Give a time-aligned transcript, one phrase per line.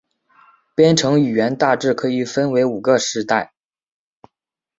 [0.73, 3.53] 编程语言大致可以分为五个世代。